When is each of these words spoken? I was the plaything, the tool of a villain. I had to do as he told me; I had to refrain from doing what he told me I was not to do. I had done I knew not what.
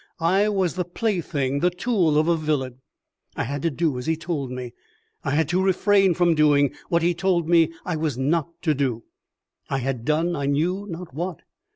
I 0.23 0.49
was 0.49 0.73
the 0.73 0.83
plaything, 0.83 1.59
the 1.59 1.69
tool 1.69 2.17
of 2.17 2.27
a 2.27 2.35
villain. 2.35 2.81
I 3.35 3.43
had 3.43 3.61
to 3.61 3.69
do 3.69 3.99
as 3.99 4.07
he 4.07 4.15
told 4.17 4.49
me; 4.49 4.73
I 5.23 5.29
had 5.29 5.47
to 5.49 5.61
refrain 5.61 6.15
from 6.15 6.33
doing 6.33 6.73
what 6.89 7.03
he 7.03 7.13
told 7.13 7.47
me 7.47 7.71
I 7.85 7.95
was 7.97 8.17
not 8.17 8.49
to 8.63 8.73
do. 8.73 9.03
I 9.69 9.77
had 9.77 10.03
done 10.03 10.35
I 10.35 10.47
knew 10.47 10.87
not 10.89 11.13
what. 11.13 11.43